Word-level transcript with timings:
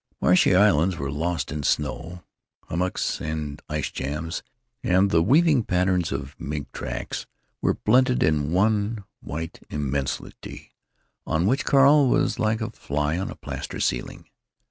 Marshy 0.19 0.55
islands 0.55 0.97
were 0.97 1.11
lost 1.11 1.51
in 1.51 1.61
snow. 1.61 2.23
Hummocks 2.65 3.19
and 3.21 3.61
ice 3.69 3.91
jams 3.91 4.41
and 4.81 5.11
the 5.11 5.21
weaving 5.21 5.61
patterns 5.63 6.11
of 6.11 6.35
mink 6.39 6.71
tracks 6.71 7.27
were 7.61 7.75
blended 7.75 8.23
in 8.23 8.51
one 8.51 9.03
white 9.19 9.61
immensity, 9.69 10.73
on 11.27 11.45
which 11.45 11.65
Carl 11.65 12.07
was 12.07 12.39
like 12.39 12.61
a 12.61 12.71
fly 12.71 13.15
on 13.19 13.29
a 13.29 13.35
plaster 13.35 13.79
ceiling. 13.79 14.27